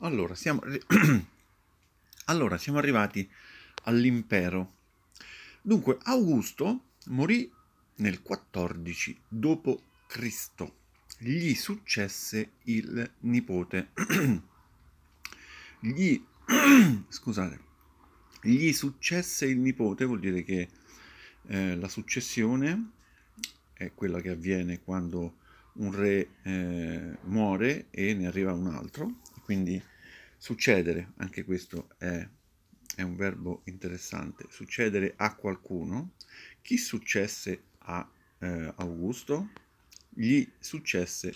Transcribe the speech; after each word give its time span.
Allora, 0.00 0.36
siamo, 0.36 0.62
allora, 2.26 2.56
siamo 2.56 2.78
arrivati 2.78 3.28
all'impero. 3.84 4.74
Dunque, 5.60 5.98
Augusto 6.04 6.90
morì 7.06 7.50
nel 7.96 8.22
14 8.22 9.20
d.C. 9.28 10.72
Gli 11.18 11.52
successe 11.54 12.52
il 12.64 13.10
nipote. 13.20 13.88
Gli, 15.80 16.24
scusate, 17.08 17.60
gli 18.42 18.72
successe 18.72 19.46
il 19.46 19.58
nipote, 19.58 20.04
vuol 20.04 20.20
dire 20.20 20.44
che 20.44 20.68
eh, 21.48 21.74
la 21.76 21.88
successione 21.88 22.90
è 23.72 23.92
quella 23.94 24.20
che 24.20 24.30
avviene 24.30 24.80
quando 24.80 25.38
un 25.74 25.92
re 25.92 26.36
eh, 26.42 27.18
muore 27.24 27.86
e 27.90 28.14
ne 28.14 28.26
arriva 28.28 28.52
un 28.52 28.68
altro, 28.68 29.16
quindi 29.48 29.82
succedere, 30.36 31.12
anche 31.16 31.42
questo 31.42 31.88
è, 31.96 32.28
è 32.96 33.00
un 33.00 33.16
verbo 33.16 33.62
interessante, 33.64 34.44
succedere 34.50 35.14
a 35.16 35.34
qualcuno. 35.34 36.10
Chi 36.60 36.76
successe 36.76 37.62
a 37.78 38.06
eh, 38.40 38.74
Augusto? 38.76 39.48
Gli 40.10 40.46
successe 40.58 41.32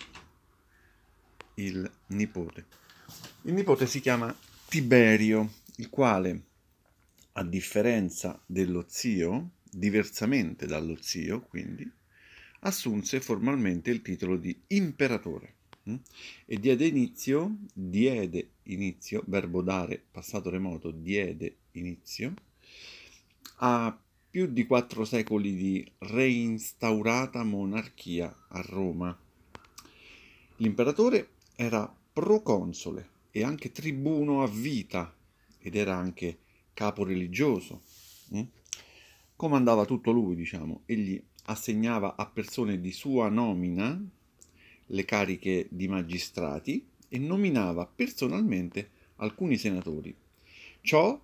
il 1.55 1.91
nipote. 2.09 2.65
Il 3.45 3.53
nipote 3.53 3.87
si 3.87 3.99
chiama 3.99 4.37
Tiberio, 4.67 5.51
il 5.77 5.89
quale, 5.89 6.43
a 7.31 7.43
differenza 7.43 8.39
dello 8.45 8.85
zio, 8.87 9.53
diversamente 9.71 10.67
dallo 10.67 11.01
zio, 11.01 11.41
quindi, 11.41 11.91
assunse 12.59 13.19
formalmente 13.21 13.89
il 13.89 14.03
titolo 14.03 14.37
di 14.37 14.55
imperatore? 14.67 15.61
E 16.45 16.59
diede 16.59 16.87
inizio, 16.87 17.57
diede 17.73 18.51
inizio, 18.63 19.23
verbo 19.27 19.61
dare, 19.61 20.01
passato 20.11 20.49
remoto, 20.49 20.91
diede 20.91 21.57
inizio, 21.71 22.33
a 23.57 23.97
più 24.29 24.47
di 24.47 24.65
quattro 24.65 25.05
secoli 25.05 25.55
di 25.55 25.91
reinstaurata 25.99 27.43
monarchia 27.43 28.33
a 28.49 28.61
Roma. 28.61 29.17
L'imperatore 30.57 31.31
era 31.55 31.93
proconsole 32.13 33.09
e 33.31 33.43
anche 33.43 33.71
tribuno 33.71 34.41
a 34.41 34.47
vita 34.47 35.13
ed 35.59 35.75
era 35.75 35.95
anche 35.95 36.39
capo 36.73 37.03
religioso. 37.03 37.81
Hm? 38.29 38.43
Comandava 39.35 39.85
tutto 39.85 40.11
lui, 40.11 40.35
diciamo, 40.35 40.83
egli 40.85 41.21
assegnava 41.45 42.15
a 42.15 42.25
persone 42.25 42.79
di 42.79 42.91
sua 42.91 43.29
nomina 43.29 44.01
le 44.87 45.05
cariche 45.05 45.67
di 45.69 45.87
magistrati 45.87 46.85
e 47.09 47.17
nominava 47.17 47.85
personalmente 47.85 48.89
alcuni 49.17 49.57
senatori. 49.57 50.15
Ciò 50.81 51.19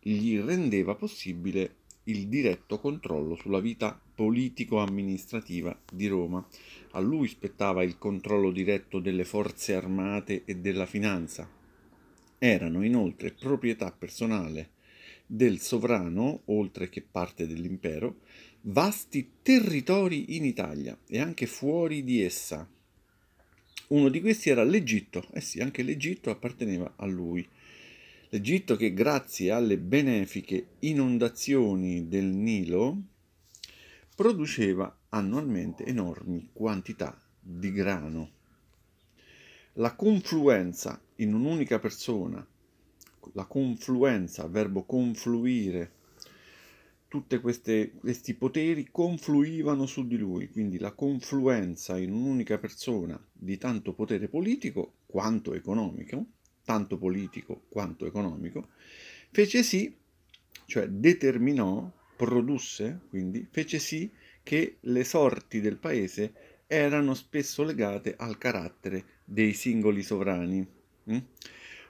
gli 0.00 0.38
rendeva 0.38 0.94
possibile 0.94 1.76
il 2.04 2.28
diretto 2.28 2.78
controllo 2.78 3.36
sulla 3.36 3.60
vita 3.60 4.00
politico-amministrativa 4.14 5.78
di 5.92 6.06
Roma. 6.06 6.46
A 6.92 7.00
lui 7.00 7.28
spettava 7.28 7.82
il 7.82 7.98
controllo 7.98 8.50
diretto 8.50 8.98
delle 8.98 9.24
forze 9.24 9.74
armate 9.74 10.44
e 10.44 10.56
della 10.56 10.86
finanza. 10.86 11.48
Erano 12.38 12.84
inoltre 12.84 13.32
proprietà 13.32 13.92
personale 13.92 14.70
del 15.26 15.60
sovrano, 15.60 16.42
oltre 16.46 16.88
che 16.88 17.02
parte 17.02 17.46
dell'impero, 17.46 18.20
vasti 18.62 19.32
territori 19.42 20.36
in 20.36 20.44
Italia 20.44 20.98
e 21.06 21.20
anche 21.20 21.46
fuori 21.46 22.02
di 22.02 22.22
essa. 22.22 22.66
Uno 23.88 24.08
di 24.08 24.20
questi 24.20 24.50
era 24.50 24.64
l'Egitto, 24.64 25.26
eh 25.32 25.40
sì, 25.40 25.60
anche 25.60 25.82
l'Egitto 25.82 26.30
apparteneva 26.30 26.94
a 26.96 27.06
lui. 27.06 27.46
L'Egitto 28.30 28.76
che 28.76 28.92
grazie 28.92 29.50
alle 29.50 29.78
benefiche 29.78 30.68
inondazioni 30.80 32.08
del 32.08 32.26
Nilo 32.26 33.02
produceva 34.14 34.94
annualmente 35.08 35.84
enormi 35.84 36.50
quantità 36.52 37.18
di 37.40 37.72
grano. 37.72 38.30
La 39.74 39.94
confluenza 39.94 41.00
in 41.16 41.34
un'unica 41.34 41.78
persona 41.78 42.46
la 43.32 43.44
confluenza, 43.44 44.46
verbo 44.46 44.84
confluire, 44.84 45.92
tutti 47.08 47.38
questi 47.38 48.34
poteri 48.36 48.88
confluivano 48.90 49.86
su 49.86 50.06
di 50.06 50.18
lui, 50.18 50.50
quindi 50.50 50.78
la 50.78 50.92
confluenza 50.92 51.96
in 51.96 52.12
un'unica 52.12 52.58
persona 52.58 53.18
di 53.32 53.56
tanto 53.56 53.94
potere 53.94 54.28
politico 54.28 54.92
quanto 55.06 55.54
economico, 55.54 56.26
tanto 56.64 56.98
politico 56.98 57.62
quanto 57.70 58.04
economico, 58.04 58.68
fece 59.30 59.62
sì, 59.62 59.94
cioè 60.66 60.86
determinò, 60.88 61.90
produsse, 62.14 63.00
quindi 63.08 63.46
fece 63.50 63.78
sì 63.78 64.10
che 64.42 64.76
le 64.80 65.04
sorti 65.04 65.60
del 65.60 65.76
paese 65.76 66.62
erano 66.66 67.14
spesso 67.14 67.62
legate 67.62 68.16
al 68.18 68.36
carattere 68.36 69.04
dei 69.24 69.54
singoli 69.54 70.02
sovrani. 70.02 70.66
Mm? 71.10 71.18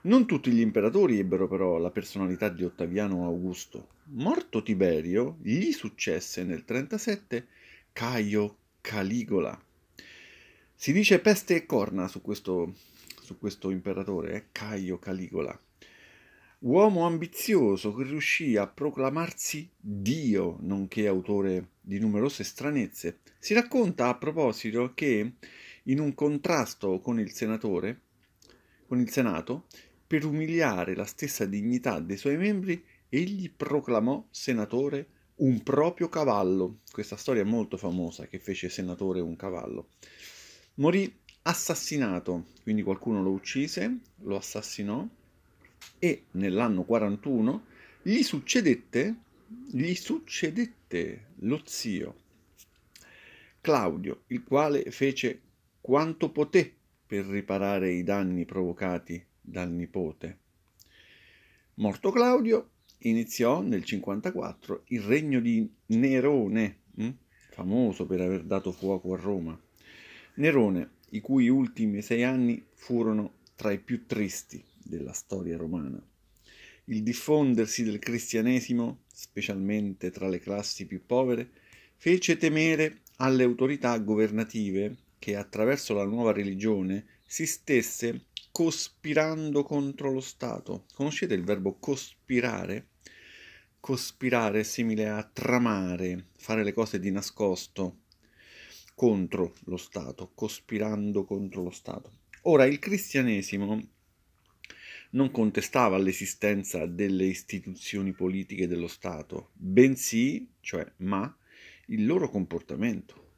Non 0.01 0.27
tutti 0.27 0.53
gli 0.53 0.61
imperatori 0.61 1.19
ebbero 1.19 1.49
però 1.49 1.77
la 1.77 1.91
personalità 1.91 2.49
di 2.49 2.63
Ottaviano 2.63 3.25
Augusto. 3.25 3.89
Morto 4.11 4.63
Tiberio, 4.63 5.39
gli 5.43 5.73
successe 5.73 6.45
nel 6.45 6.65
37 6.65 7.49
Caio 7.93 8.59
Caligola. 8.81 9.61
Si 10.73 10.93
dice 10.93 11.19
peste 11.19 11.57
e 11.57 11.67
corna 11.67 12.07
su 12.07 12.23
questo, 12.23 12.75
su 13.21 13.39
questo 13.39 13.71
imperatore, 13.71 14.35
eh? 14.35 14.45
Caio 14.53 15.01
Caligola. 15.01 15.59
Uomo 16.61 17.05
ambizioso 17.05 17.93
che 17.93 18.05
riuscì 18.05 18.57
a 18.57 18.69
proclamarsi 18.69 19.69
Dio, 19.77 20.59
nonché 20.61 21.09
autore 21.09 21.71
di 21.81 21.99
numerose 21.99 22.45
stranezze. 22.45 23.19
Si 23.41 23.53
racconta 23.53 24.07
a 24.07 24.17
proposito 24.17 24.93
che 24.95 25.33
in 25.83 25.99
un 25.99 26.15
contrasto 26.15 27.01
con 27.01 27.19
il 27.19 27.33
senatore, 27.33 28.03
con 28.89 29.01
il 29.01 29.11
Senato, 29.11 29.67
per 30.09 30.25
umiliare 30.25 30.97
la 30.97 31.05
stessa 31.05 31.45
dignità 31.45 32.01
dei 32.01 32.17
suoi 32.17 32.37
membri, 32.37 32.83
egli 33.09 33.51
proclamò 33.51 34.27
senatore 34.31 35.07
un 35.37 35.63
proprio 35.63 36.09
cavallo. 36.09 36.79
Questa 36.91 37.17
storia 37.17 37.43
è 37.43 37.45
molto 37.45 37.77
famosa 37.77 38.27
che 38.27 38.41
fece 38.41 38.69
senatore 38.69 39.21
un 39.21 39.37
cavallo. 39.37 39.91
Morì 40.77 41.15
assassinato, 41.43 42.47
quindi 42.63 42.83
qualcuno 42.83 43.23
lo 43.23 43.31
uccise, 43.31 43.99
lo 44.23 44.37
assassinò 44.37 45.07
e 45.99 46.25
nell'anno 46.33 46.83
41 46.85 47.65
gli 48.03 48.23
succedette, 48.23 49.15
gli 49.71 49.95
succedette 49.95 51.27
lo 51.41 51.61
zio 51.65 52.27
Claudio, 53.61 54.23
il 54.29 54.45
quale 54.45 54.91
fece 54.91 55.41
quanto 55.83 56.31
poté 56.31 56.75
per 57.07 57.27
riparare 57.27 57.93
i 57.93 58.03
danni 58.03 58.47
provocati 58.47 59.23
dal 59.51 59.71
nipote. 59.71 60.39
Morto 61.75 62.11
Claudio, 62.11 62.71
iniziò 62.99 63.61
nel 63.63 63.85
54 63.85 64.83
il 64.89 65.03
regno 65.03 65.41
di 65.41 65.69
Nerone, 65.87 66.77
hm? 66.97 67.11
famoso 67.51 68.07
per 68.07 68.21
aver 68.21 68.43
dato 68.45 68.73
fuoco 68.73 69.15
a 69.15 69.17
Roma. 69.17 69.59
Nerone, 70.35 70.91
i 71.11 71.21
cui 71.21 71.49
ultimi 71.49 72.03
sei 72.03 72.23
anni 72.25 72.63
furono 72.75 73.37
tra 73.57 73.73
i 73.73 73.79
più 73.79 74.07
tristi 74.07 74.63
della 74.83 75.13
storia 75.13 75.57
romana. 75.57 76.01
Il 76.85 77.03
diffondersi 77.03 77.83
del 77.83 77.99
cristianesimo, 77.99 79.01
specialmente 79.13 80.11
tra 80.11 80.29
le 80.29 80.39
classi 80.39 80.87
più 80.87 81.05
povere, 81.05 81.51
fece 81.97 82.37
temere 82.37 83.01
alle 83.17 83.43
autorità 83.43 83.97
governative 83.99 84.97
che 85.19 85.37
attraverso 85.37 85.95
la 85.95 86.05
nuova 86.05 86.33
religione 86.33 87.05
si 87.27 87.45
stesse 87.45 88.28
cospirando 88.59 89.63
contro 89.63 90.11
lo 90.11 90.21
Stato. 90.21 90.87
Conoscete 90.93 91.33
il 91.33 91.45
verbo 91.45 91.79
cospirare? 91.79 92.89
Cospirare 93.79 94.59
è 94.59 94.63
simile 94.65 95.09
a 95.09 95.23
tramare, 95.23 96.31
fare 96.37 96.65
le 96.65 96.73
cose 96.73 96.99
di 96.99 97.13
nascosto 97.13 98.01
contro 98.97 99.55
lo 99.67 99.77
Stato, 99.77 100.33
cospirando 100.35 101.25
contro 101.25 101.63
lo 101.63 101.71
Stato. 101.71 102.11
Ora, 102.43 102.65
il 102.65 102.81
cristianesimo 102.81 103.91
non 105.11 105.31
contestava 105.31 105.97
l'esistenza 105.97 106.85
delle 106.85 107.27
istituzioni 107.27 108.13
politiche 108.13 108.67
dello 108.67 108.89
Stato, 108.89 109.51
bensì, 109.53 110.51
cioè 110.59 110.85
ma, 110.97 111.33
il 111.87 112.05
loro 112.05 112.29
comportamento. 112.29 113.35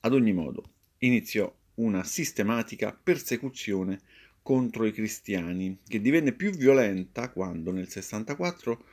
Ad 0.00 0.12
ogni 0.12 0.34
modo, 0.34 0.74
iniziò 0.98 1.50
una 1.76 2.04
sistematica 2.04 2.92
persecuzione 2.92 4.00
contro 4.46 4.86
i 4.86 4.92
cristiani, 4.92 5.78
che 5.88 6.00
divenne 6.00 6.30
più 6.30 6.52
violenta 6.52 7.30
quando 7.30 7.72
nel 7.72 7.88
64 7.88 8.84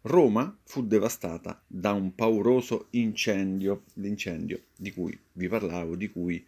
Roma 0.00 0.58
fu 0.64 0.84
devastata 0.84 1.62
da 1.64 1.92
un 1.92 2.12
pauroso 2.16 2.88
incendio, 2.90 3.84
l'incendio 3.94 4.64
di 4.74 4.92
cui 4.92 5.16
vi 5.34 5.46
parlavo, 5.46 5.94
di 5.94 6.10
cui 6.10 6.44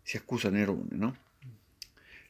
si 0.00 0.16
accusa 0.16 0.48
Nerone. 0.48 0.94
No? 0.94 1.16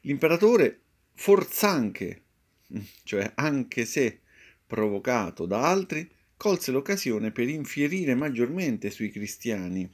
L'imperatore 0.01 0.79
forzanche, 1.13 2.21
cioè 3.03 3.33
anche 3.35 3.85
se 3.85 4.21
provocato 4.65 5.45
da 5.45 5.69
altri, 5.69 6.09
colse 6.35 6.71
l'occasione 6.71 7.29
per 7.29 7.47
infierire 7.47 8.15
maggiormente 8.15 8.89
sui 8.89 9.11
cristiani, 9.11 9.87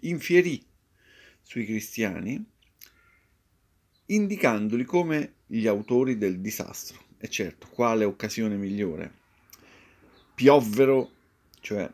infierì 0.00 0.60
sui 1.42 1.64
cristiani, 1.64 2.44
indicandoli 4.06 4.84
come 4.84 5.34
gli 5.46 5.66
autori 5.66 6.18
del 6.18 6.40
disastro. 6.40 6.98
E 7.18 7.28
certo, 7.28 7.68
quale 7.70 8.04
occasione 8.04 8.56
migliore? 8.56 9.12
Piovvero, 10.34 11.10
cioè 11.60 11.90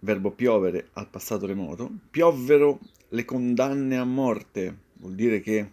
verbo 0.00 0.30
piovere 0.30 0.88
al 0.92 1.08
passato 1.08 1.46
remoto, 1.46 1.90
piovvero 2.10 2.78
le 3.08 3.24
condanne 3.24 3.96
a 3.96 4.04
morte, 4.04 4.76
vuol 4.94 5.14
dire 5.14 5.40
che 5.40 5.70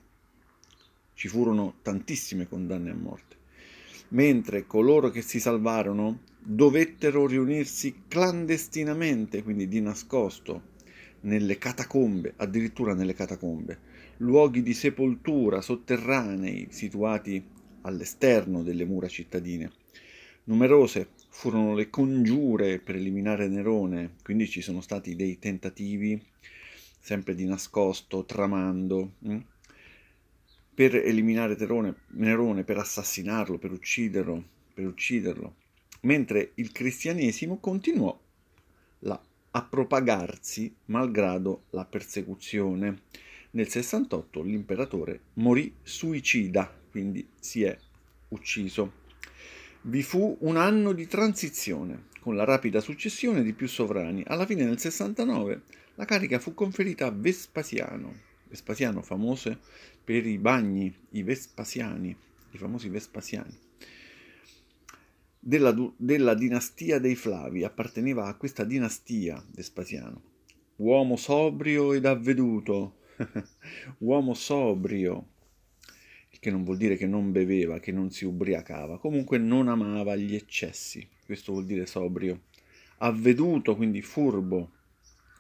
ci 1.14 1.28
furono 1.28 1.76
tantissime 1.82 2.48
condanne 2.48 2.92
a 2.92 2.96
morte, 2.96 3.36
mentre 4.10 4.66
coloro 4.66 5.10
che 5.10 5.22
si 5.22 5.40
salvarono 5.40 6.22
dovettero 6.40 7.28
riunirsi 7.28 8.04
clandestinamente, 8.08 9.44
quindi 9.44 9.68
di 9.68 9.82
nascosto, 9.82 10.70
nelle 11.22 11.58
catacombe, 11.58 12.34
addirittura 12.38 12.94
nelle 12.94 13.14
catacombe, 13.14 13.80
luoghi 14.22 14.62
di 14.62 14.74
sepoltura 14.74 15.62
sotterranei 15.62 16.68
situati 16.70 17.44
all'esterno 17.82 18.62
delle 18.62 18.86
mura 18.86 19.08
cittadine. 19.08 19.72
Numerose 20.44 21.10
furono 21.30 21.74
le 21.74 21.90
congiure 21.90 22.80
per 22.80 22.96
eliminare 22.96 23.48
Nerone, 23.48 24.16
quindi 24.24 24.48
ci 24.48 24.62
sono 24.62 24.82
stati 24.82 25.16
dei 25.16 25.40
tentativi, 25.40 26.22
sempre 27.00 27.34
di 27.34 27.46
nascosto, 27.46 28.24
tramando, 28.26 29.14
mh? 29.20 29.32
Hm, 29.32 29.46
per 30.74 30.96
eliminare 30.96 31.56
Terone, 31.56 31.96
Nerone, 32.12 32.64
per 32.64 32.78
assassinarlo, 32.78 33.58
per 33.58 33.72
ucciderlo, 33.72 34.44
per 34.74 34.86
ucciderlo, 34.86 35.56
mentre 36.02 36.52
il 36.56 36.72
cristianesimo 36.72 37.58
continuò 37.58 38.18
la, 39.00 39.22
a 39.52 39.64
propagarsi 39.64 40.74
malgrado 40.86 41.64
la 41.72 41.86
persecuzione. 41.86 43.02
Nel 43.54 43.68
68 43.68 44.42
l'imperatore 44.44 45.20
morì 45.34 45.74
suicida, 45.84 46.74
quindi 46.90 47.28
si 47.38 47.64
è 47.64 47.78
ucciso. 48.30 49.00
Vi 49.82 50.02
fu 50.04 50.38
un 50.42 50.56
anno 50.56 50.94
di 50.94 51.06
transizione, 51.06 52.06
con 52.22 52.36
la 52.36 52.46
rapida 52.46 52.80
successione 52.80 53.44
di 53.44 53.52
più 53.52 53.68
sovrani. 53.68 54.24
Alla 54.26 54.46
fine 54.46 54.64
del 54.64 54.80
69 54.80 55.64
la 55.96 56.06
carica 56.06 56.40
fu 56.40 56.54
conferita 56.54 57.08
a 57.08 57.12
Vespasiano. 57.12 58.30
Vespasiano 58.48 59.02
famoso 59.02 59.60
per 60.02 60.26
i 60.26 60.38
bagni, 60.38 60.94
i 61.12 61.24
Vespasiani, 61.24 62.16
i 62.52 62.58
famosi 62.58 62.88
Vespasiani. 62.88 63.58
Della, 65.40 65.76
della 65.98 66.36
dinastia 66.36 67.00
dei 67.00 67.16
Flavi, 67.16 67.66
apparteneva 67.66 68.28
a 68.28 68.36
questa 68.36 68.64
dinastia 68.64 69.44
Vespasiano. 69.52 70.22
Uomo 70.78 71.18
sobrio 71.18 71.94
ed 71.94 72.06
avveduto, 72.06 73.00
uomo 74.00 74.34
sobrio, 74.34 75.28
che 76.40 76.50
non 76.50 76.64
vuol 76.64 76.78
dire 76.78 76.98
che 76.98 77.06
non 77.06 77.32
beveva, 77.32 77.80
che 77.80 77.92
non 77.92 78.10
si 78.10 78.26
ubriacava, 78.26 78.98
comunque 78.98 79.38
non 79.38 79.68
amava 79.68 80.16
gli 80.16 80.34
eccessi, 80.34 81.08
questo 81.26 81.52
vuol 81.52 81.66
dire 81.66 81.86
sobrio, 81.86 82.42
avveduto, 82.98 83.76
quindi 83.76 84.02
furbo, 84.02 84.72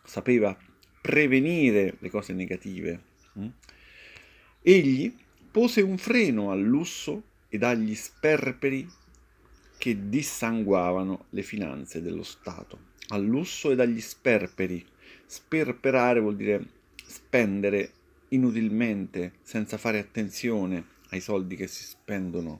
sapeva 0.03 0.55
prevenire 1.01 1.95
le 1.99 2.09
cose 2.09 2.33
negative. 2.33 3.01
Mm? 3.39 3.47
Egli 4.61 5.15
pose 5.49 5.81
un 5.81 5.97
freno 5.97 6.51
al 6.51 6.61
lusso 6.61 7.23
ed 7.49 7.63
agli 7.63 7.95
sperperi 7.95 8.87
che 9.77 10.09
dissanguavano 10.09 11.25
le 11.31 11.41
finanze 11.41 12.01
dello 12.01 12.23
Stato. 12.23 12.89
Al 13.07 13.25
lusso 13.25 13.71
ed 13.71 13.79
agli 13.79 13.99
sperperi. 13.99 14.85
Sperperare 15.25 16.19
vuol 16.19 16.35
dire 16.35 16.65
spendere 17.11 17.91
inutilmente, 18.29 19.33
senza 19.43 19.77
fare 19.77 19.99
attenzione 19.99 20.85
ai 21.09 21.19
soldi 21.19 21.55
che 21.55 21.67
si 21.67 21.83
spendono. 21.83 22.59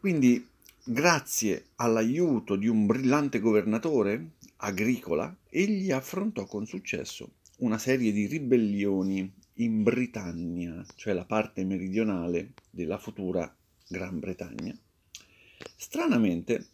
Quindi, 0.00 0.46
grazie 0.84 1.68
all'aiuto 1.76 2.56
di 2.56 2.66
un 2.68 2.86
brillante 2.86 3.40
governatore 3.40 4.32
agricola, 4.58 5.34
egli 5.48 5.90
affrontò 5.90 6.44
con 6.46 6.66
successo 6.66 7.36
una 7.58 7.78
serie 7.78 8.12
di 8.12 8.26
ribellioni 8.26 9.32
in 9.54 9.82
Britannia, 9.82 10.84
cioè 10.96 11.14
la 11.14 11.24
parte 11.24 11.64
meridionale 11.64 12.52
della 12.70 12.98
futura 12.98 13.54
Gran 13.88 14.18
Bretagna. 14.18 14.76
Stranamente, 15.76 16.66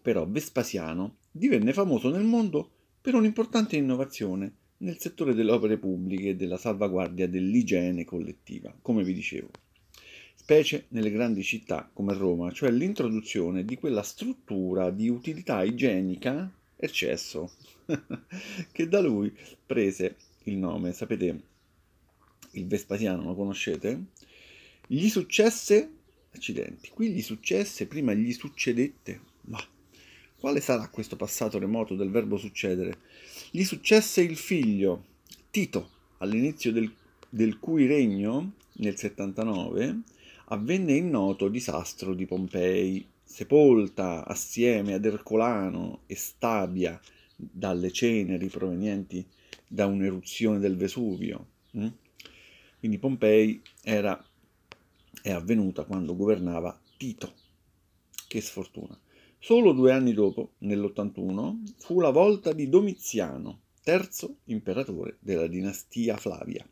però, 0.00 0.26
Vespasiano 0.26 1.16
divenne 1.30 1.72
famoso 1.72 2.10
nel 2.10 2.24
mondo 2.24 2.70
per 3.02 3.14
un'importante 3.14 3.74
innovazione 3.74 4.52
nel 4.78 5.00
settore 5.00 5.34
delle 5.34 5.50
opere 5.50 5.76
pubbliche 5.76 6.30
e 6.30 6.36
della 6.36 6.56
salvaguardia 6.56 7.28
dell'igiene 7.28 8.04
collettiva, 8.04 8.72
come 8.80 9.02
vi 9.02 9.12
dicevo, 9.12 9.50
specie 10.36 10.86
nelle 10.88 11.10
grandi 11.10 11.42
città 11.42 11.90
come 11.92 12.14
Roma, 12.14 12.52
cioè 12.52 12.70
l'introduzione 12.70 13.64
di 13.64 13.76
quella 13.76 14.02
struttura 14.02 14.90
di 14.90 15.08
utilità 15.08 15.64
igienica 15.64 16.48
eccesso 16.76 17.52
che 18.70 18.88
da 18.88 19.00
lui 19.00 19.36
prese 19.66 20.16
il 20.44 20.56
nome. 20.56 20.92
Sapete, 20.92 21.42
il 22.52 22.66
Vespasiano 22.68 23.24
lo 23.24 23.34
conoscete? 23.34 24.04
Gli 24.86 25.08
successe, 25.08 25.90
accidenti, 26.32 26.90
qui 26.90 27.10
gli 27.10 27.22
successe, 27.22 27.86
prima 27.86 28.14
gli 28.14 28.32
succedette, 28.32 29.20
ma 29.42 29.60
quale 30.42 30.60
sarà 30.60 30.88
questo 30.88 31.14
passato 31.14 31.60
remoto 31.60 31.94
del 31.94 32.10
verbo 32.10 32.36
succedere? 32.36 32.98
Gli 33.52 33.62
successe 33.62 34.22
il 34.22 34.34
figlio, 34.34 35.04
Tito, 35.52 35.90
all'inizio 36.18 36.72
del, 36.72 36.92
del 37.28 37.60
cui 37.60 37.86
regno, 37.86 38.54
nel 38.78 38.96
79, 38.96 40.00
avvenne 40.46 40.94
il 40.94 41.04
noto 41.04 41.46
disastro 41.46 42.12
di 42.12 42.26
Pompei, 42.26 43.06
sepolta 43.22 44.26
assieme 44.26 44.94
ad 44.94 45.04
Ercolano 45.04 46.00
e 46.06 46.16
Stabia 46.16 47.00
dalle 47.36 47.92
ceneri 47.92 48.48
provenienti 48.48 49.24
da 49.64 49.86
un'eruzione 49.86 50.58
del 50.58 50.76
Vesuvio. 50.76 51.46
Mm? 51.78 51.86
Quindi 52.80 52.98
Pompei 52.98 53.62
era, 53.80 54.20
è 55.22 55.30
avvenuta 55.30 55.84
quando 55.84 56.16
governava 56.16 56.76
Tito. 56.96 57.32
Che 58.26 58.40
sfortuna. 58.40 58.98
Solo 59.44 59.72
due 59.72 59.90
anni 59.90 60.12
dopo, 60.12 60.52
nell'81, 60.58 61.74
fu 61.78 61.98
la 61.98 62.10
volta 62.10 62.52
di 62.52 62.68
Domiziano, 62.68 63.62
terzo 63.82 64.36
imperatore 64.44 65.16
della 65.18 65.48
dinastia 65.48 66.16
Flavia. 66.16 66.64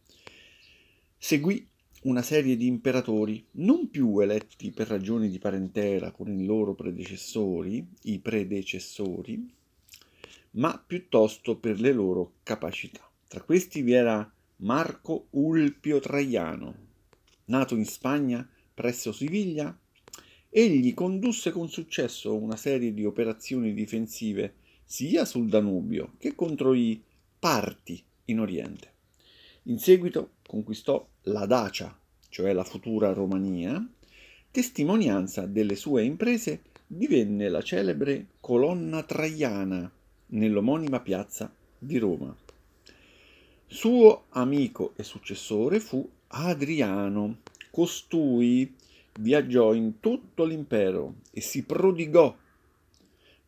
Seguì 1.19 1.67
una 2.03 2.23
serie 2.23 2.57
di 2.57 2.69
imperatori 2.69 3.45
non 3.55 3.91
più 3.91 4.21
eletti 4.21 4.71
per 4.71 4.87
ragioni 4.87 5.29
di 5.29 5.41
parentela 5.41 6.12
con 6.12 6.31
i 6.31 6.45
loro 6.45 6.75
predecessori, 6.75 7.85
i 8.03 8.21
predecessori, 8.21 9.53
ma 10.53 10.81
piuttosto 10.87 11.57
per 11.57 11.81
le 11.81 11.93
loro 11.93 12.35
capacità. 12.45 13.03
Tra 13.27 13.41
questi 13.43 13.83
vi 13.83 13.95
era 13.95 14.33
Marco 14.59 15.27
Ulpio 15.31 15.99
Traiano, 15.99 16.75
nato 17.47 17.75
in 17.75 17.85
Spagna 17.85 18.49
presso 18.73 19.11
Siviglia 19.11 19.77
Egli 20.52 20.95
condusse 20.95 21.52
con 21.52 21.69
successo 21.69 22.37
una 22.37 22.57
serie 22.57 22.92
di 22.92 23.04
operazioni 23.04 23.73
difensive 23.73 24.54
sia 24.85 25.25
sul 25.25 25.49
Danubio 25.49 26.14
che 26.19 26.35
contro 26.35 26.75
i 26.75 27.00
Parti 27.38 28.02
in 28.25 28.40
Oriente. 28.40 28.92
In 29.64 29.78
seguito 29.78 30.33
conquistò 30.45 31.07
la 31.23 31.47
Dacia, 31.47 31.97
cioè 32.28 32.52
la 32.52 32.64
futura 32.64 33.12
Romania, 33.12 33.80
testimonianza 34.50 35.47
delle 35.47 35.76
sue 35.76 36.02
imprese 36.02 36.62
divenne 36.85 37.49
la 37.49 37.62
celebre 37.62 38.26
colonna 38.40 39.04
traiana 39.04 39.88
nell'omonima 40.26 40.99
piazza 40.99 41.54
di 41.78 41.97
Roma. 41.99 42.37
Suo 43.69 44.25
amico 44.30 44.95
e 44.97 45.04
successore 45.04 45.78
fu 45.78 46.11
Adriano, 46.26 47.38
costui 47.71 48.75
viaggiò 49.19 49.75
in 49.75 50.00
tutto 50.00 50.45
l'impero 50.45 51.17
e 51.33 51.40
si 51.40 51.64
prodigò 51.64 52.37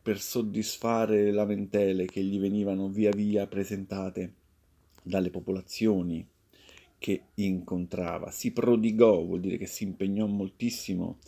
per 0.01 0.19
soddisfare 0.19 1.23
le 1.23 1.31
lamentele 1.31 2.05
che 2.05 2.21
gli 2.21 2.39
venivano 2.39 2.89
via 2.89 3.11
via 3.11 3.47
presentate 3.47 4.33
dalle 5.01 5.29
popolazioni 5.29 6.27
che 6.97 7.23
incontrava. 7.35 8.31
Si 8.31 8.51
prodigò, 8.51 9.21
vuol 9.23 9.39
dire 9.39 9.57
che 9.57 9.65
si 9.65 9.83
impegnò 9.83 10.25
moltissimo, 10.25 11.19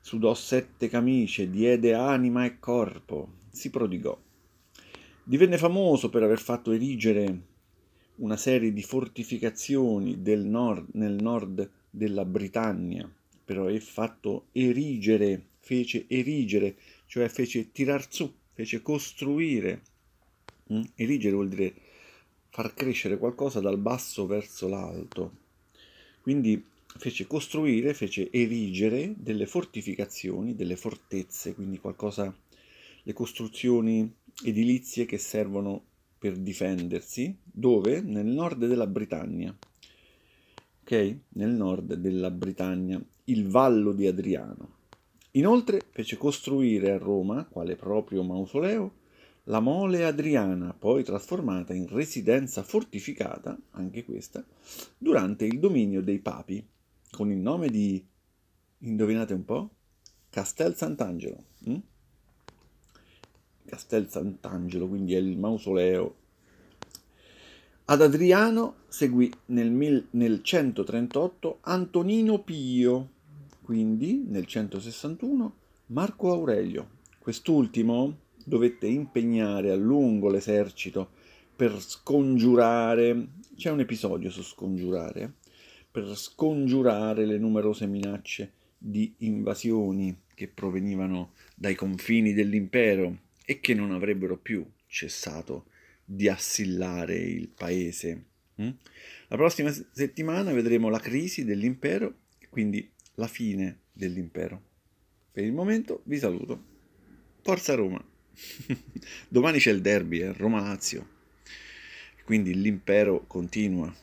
sudò 0.00 0.34
sette 0.34 0.88
camicie, 0.88 1.50
diede 1.50 1.94
anima 1.94 2.44
e 2.44 2.58
corpo, 2.58 3.32
si 3.50 3.70
prodigò. 3.70 4.18
Divenne 5.22 5.58
famoso 5.58 6.08
per 6.08 6.22
aver 6.22 6.40
fatto 6.40 6.72
erigere 6.72 7.48
una 8.16 8.36
serie 8.36 8.72
di 8.72 8.82
fortificazioni 8.82 10.20
del 10.22 10.44
nord, 10.44 10.88
nel 10.92 11.16
nord 11.20 11.70
della 11.88 12.24
Britannia, 12.24 13.10
però 13.50 13.66
è 13.66 13.80
fatto 13.80 14.46
erigere, 14.52 15.44
fece 15.58 16.04
erigere, 16.06 16.76
cioè 17.06 17.28
fece 17.28 17.72
tirar 17.72 18.06
su, 18.08 18.32
fece 18.52 18.80
costruire. 18.80 19.82
Mm? 20.72 20.82
Erigere 20.94 21.34
vuol 21.34 21.48
dire 21.48 21.74
far 22.50 22.72
crescere 22.74 23.18
qualcosa 23.18 23.58
dal 23.58 23.76
basso 23.76 24.28
verso 24.28 24.68
l'alto. 24.68 25.32
Quindi 26.20 26.64
fece 26.96 27.26
costruire, 27.26 27.92
fece 27.92 28.30
erigere 28.30 29.14
delle 29.16 29.46
fortificazioni, 29.46 30.54
delle 30.54 30.76
fortezze, 30.76 31.52
quindi 31.52 31.80
qualcosa, 31.80 32.32
le 33.02 33.12
costruzioni 33.12 34.14
edilizie 34.44 35.06
che 35.06 35.18
servono 35.18 35.82
per 36.16 36.36
difendersi, 36.36 37.36
dove? 37.42 38.00
Nel 38.00 38.26
nord 38.26 38.64
della 38.64 38.86
Britannia. 38.86 39.52
Nel 40.90 41.50
nord 41.50 41.94
della 41.94 42.32
Britannia, 42.32 43.00
il 43.26 43.46
Vallo 43.46 43.92
di 43.92 44.08
Adriano. 44.08 44.78
Inoltre 45.32 45.82
fece 45.90 46.16
costruire 46.16 46.90
a 46.90 46.98
Roma, 46.98 47.44
quale 47.44 47.76
proprio 47.76 48.24
mausoleo, 48.24 48.94
la 49.44 49.60
mole 49.60 50.04
adriana, 50.04 50.74
poi 50.76 51.04
trasformata 51.04 51.74
in 51.74 51.86
residenza 51.86 52.64
fortificata, 52.64 53.56
anche 53.70 54.04
questa, 54.04 54.44
durante 54.98 55.44
il 55.44 55.60
dominio 55.60 56.02
dei 56.02 56.18
papi, 56.18 56.66
con 57.12 57.30
il 57.30 57.38
nome 57.38 57.68
di, 57.68 58.04
indovinate 58.78 59.32
un 59.32 59.44
po', 59.44 59.70
Castel 60.28 60.74
Sant'Angelo. 60.74 61.44
Hm? 61.66 61.78
Castel 63.64 64.10
Sant'Angelo, 64.10 64.88
quindi 64.88 65.14
è 65.14 65.18
il 65.18 65.38
mausoleo. 65.38 66.16
Ad 67.90 68.02
Adriano 68.02 68.84
seguì 68.86 69.28
nel, 69.46 69.72
mil, 69.72 70.06
nel 70.10 70.44
138 70.44 71.58
Antonino 71.62 72.38
Pio, 72.38 73.08
quindi 73.62 74.22
nel 74.28 74.46
161 74.46 75.54
Marco 75.86 76.30
Aurelio. 76.30 76.88
Quest'ultimo 77.18 78.18
dovette 78.44 78.86
impegnare 78.86 79.72
a 79.72 79.74
lungo 79.74 80.30
l'esercito 80.30 81.10
per 81.56 81.80
scongiurare, 81.80 83.26
c'è 83.56 83.72
un 83.72 83.80
episodio 83.80 84.30
su 84.30 84.44
scongiurare, 84.44 85.32
per 85.90 86.16
scongiurare 86.16 87.26
le 87.26 87.38
numerose 87.38 87.88
minacce 87.88 88.52
di 88.78 89.14
invasioni 89.18 90.16
che 90.32 90.46
provenivano 90.46 91.32
dai 91.56 91.74
confini 91.74 92.34
dell'impero 92.34 93.16
e 93.44 93.58
che 93.58 93.74
non 93.74 93.90
avrebbero 93.90 94.36
più 94.36 94.64
cessato 94.86 95.64
di 96.12 96.28
assillare 96.28 97.16
il 97.16 97.48
paese. 97.48 98.24
Mm? 98.60 98.70
La 99.28 99.36
prossima 99.36 99.72
settimana 99.92 100.52
vedremo 100.52 100.88
la 100.88 100.98
crisi 100.98 101.44
dell'impero 101.44 102.14
e 102.38 102.48
quindi 102.48 102.90
la 103.14 103.28
fine 103.28 103.82
dell'impero. 103.92 104.60
Per 105.30 105.44
il 105.44 105.52
momento 105.52 106.02
vi 106.06 106.18
saluto. 106.18 106.64
Forza 107.42 107.74
Roma! 107.76 108.02
Domani 109.28 109.58
c'è 109.60 109.70
il 109.70 109.80
derby, 109.80 110.20
eh? 110.20 110.32
Roma-Lazio. 110.32 111.18
Quindi 112.24 112.60
l'impero 112.60 113.24
continua. 113.28 113.94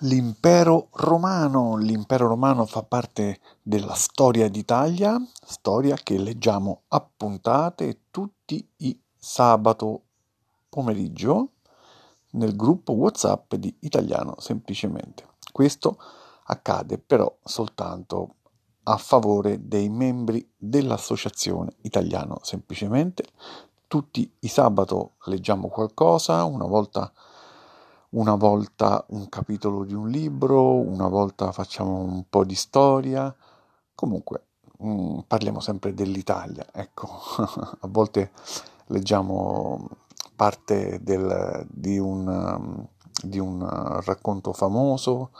L'impero 0.00 0.90
romano. 0.92 1.76
L'impero 1.76 2.28
romano 2.28 2.66
fa 2.66 2.84
parte 2.84 3.40
della 3.62 3.94
storia 3.94 4.48
d'Italia, 4.48 5.16
storia 5.44 5.96
che 5.96 6.18
leggiamo 6.18 6.82
a 6.88 7.00
puntate 7.00 8.02
tutti 8.10 8.64
i 8.78 9.00
sabato 9.26 10.02
pomeriggio 10.68 11.48
nel 12.32 12.54
gruppo 12.54 12.92
WhatsApp 12.92 13.56
di 13.56 13.74
Italiano 13.80 14.36
Semplicemente. 14.38 15.26
Questo 15.50 15.98
accade 16.44 16.98
però 16.98 17.36
soltanto 17.42 18.36
a 18.84 18.96
favore 18.96 19.66
dei 19.66 19.88
membri 19.88 20.48
dell'Associazione 20.56 21.72
Italiano 21.82 22.38
Semplicemente. 22.42 23.24
Tutti 23.88 24.32
i 24.40 24.48
sabato 24.48 25.14
leggiamo 25.24 25.66
qualcosa, 25.68 26.44
una 26.44 26.66
volta 26.66 27.12
una 28.10 28.36
volta 28.36 29.04
un 29.08 29.28
capitolo 29.28 29.84
di 29.84 29.92
un 29.92 30.08
libro, 30.08 30.62
una 30.62 31.08
volta 31.08 31.50
facciamo 31.50 31.98
un 31.98 32.24
po' 32.30 32.44
di 32.44 32.54
storia, 32.54 33.34
comunque 33.94 34.44
mh, 34.78 34.88
mm, 34.88 35.18
parliamo 35.26 35.58
sempre 35.58 35.92
dell'Italia, 35.92 36.64
ecco, 36.72 37.08
a 37.80 37.88
volte 37.88 38.30
leggiamo 38.86 39.88
parte 40.34 41.00
del, 41.02 41.66
di, 41.70 41.98
un, 41.98 42.86
di, 43.22 43.38
un, 43.38 43.66
racconto 44.04 44.52
famoso, 44.52 45.30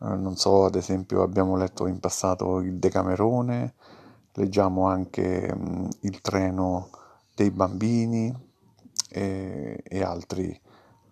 eh, 0.00 0.14
non 0.16 0.36
so, 0.36 0.64
ad 0.64 0.74
esempio 0.74 1.22
abbiamo 1.22 1.56
letto 1.56 1.86
in 1.86 1.98
passato 2.00 2.60
il 2.60 2.78
Decamerone, 2.78 3.74
leggiamo 4.34 4.86
anche 4.86 5.52
mm, 5.54 5.88
il 6.02 6.20
treno 6.20 6.90
dei 7.34 7.50
bambini 7.50 8.34
e, 9.10 9.82
e 9.82 10.02
altri 10.02 10.60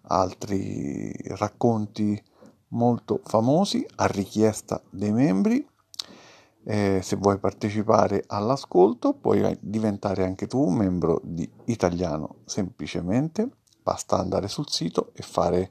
altri 0.09 1.12
racconti 1.37 2.21
molto 2.68 3.21
famosi 3.25 3.87
a 3.97 4.06
richiesta 4.06 4.83
dei 4.90 5.12
membri. 5.12 5.66
Eh, 6.68 6.99
se 7.00 7.14
vuoi 7.14 7.38
partecipare 7.38 8.25
all'ascolto 8.26 9.12
puoi 9.12 9.56
diventare 9.61 10.25
anche 10.25 10.49
tu 10.49 10.61
un 10.66 10.75
membro 10.75 11.20
di 11.23 11.49
Italiano 11.66 12.38
semplicemente. 12.44 13.49
Basta 13.85 14.18
andare 14.18 14.49
sul 14.49 14.68
sito 14.68 15.12
e 15.14 15.23
fare 15.23 15.70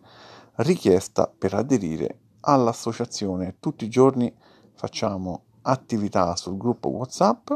richiesta 0.55 1.29
per 1.37 1.53
aderire 1.53 2.19
all'associazione. 2.39 3.57
Tutti 3.59 3.83
i 3.83 3.89
giorni 3.89 4.33
facciamo 4.73 5.43
attività 5.63 6.33
sul 6.37 6.55
gruppo 6.55 6.87
WhatsApp 6.87 7.51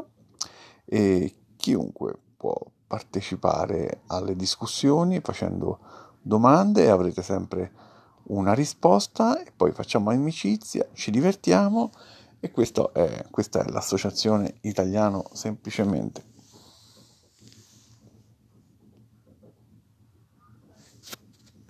e 0.84 1.36
chiunque 1.56 2.16
può 2.36 2.54
partecipare 2.88 4.02
alle 4.08 4.36
discussioni 4.36 5.22
facendo 5.22 5.80
domande 6.22 6.84
e 6.84 6.90
avrete 6.90 7.22
sempre 7.22 7.72
una 8.24 8.54
risposta 8.54 9.42
e 9.42 9.54
poi 9.56 9.72
facciamo 9.72 10.10
amicizia, 10.10 10.86
ci 10.92 11.10
divertiamo 11.10 11.92
e 12.40 12.52
è, 12.94 13.26
questa 13.30 13.64
è 13.64 13.70
l'associazione 13.70 14.56
italiano 14.62 15.30
semplicemente. 15.34 16.29